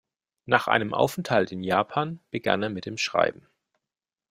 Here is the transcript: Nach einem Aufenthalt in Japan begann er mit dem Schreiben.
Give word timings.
Nach 0.47 0.67
einem 0.67 0.95
Aufenthalt 0.95 1.51
in 1.51 1.63
Japan 1.63 2.21
begann 2.31 2.63
er 2.63 2.69
mit 2.71 2.87
dem 2.87 2.97
Schreiben. 2.97 3.45